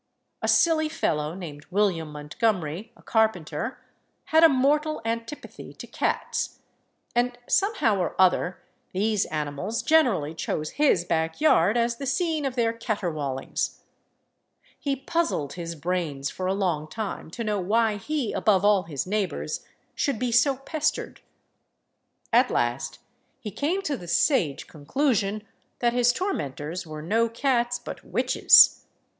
A 0.41 0.47
silly 0.47 0.89
fellow, 0.89 1.35
named 1.35 1.67
William 1.69 2.11
Montgomery, 2.11 2.91
a 2.97 3.03
carpenter, 3.03 3.79
had 4.23 4.43
a 4.43 4.49
mortal 4.49 4.99
antipathy 5.05 5.73
to 5.73 5.85
cats; 5.85 6.57
and 7.15 7.37
somehow 7.47 7.99
or 7.99 8.15
other 8.19 8.59
these 8.93 9.25
animals 9.27 9.83
generally 9.83 10.33
chose 10.33 10.71
his 10.71 11.05
back 11.05 11.39
yard 11.39 11.77
as 11.77 11.97
the 11.97 12.07
scene 12.07 12.45
of 12.45 12.55
their 12.55 12.73
catterwaulings. 12.73 13.81
He 14.79 14.95
puzzled 14.95 15.53
his 15.53 15.75
brains 15.75 16.31
for 16.31 16.47
a 16.47 16.53
long 16.55 16.87
time 16.87 17.29
to 17.29 17.43
know 17.43 17.59
why 17.59 17.97
he, 17.97 18.33
above 18.33 18.65
all 18.65 18.81
his 18.85 19.05
neighbours, 19.05 19.67
should 19.93 20.17
be 20.17 20.31
so 20.31 20.55
pestered. 20.55 21.21
At 22.33 22.49
last 22.49 22.97
he 23.39 23.51
came 23.51 23.83
to 23.83 23.95
the 23.97 24.07
sage 24.07 24.65
conclusion 24.65 25.43
that 25.77 25.93
his 25.93 26.11
tormentors 26.11 26.87
were 26.87 27.03
no 27.03 27.29
cats, 27.29 27.77
but 27.77 28.03
witches. 28.03 28.83